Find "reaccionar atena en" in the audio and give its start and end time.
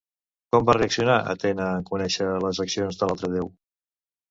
0.77-1.85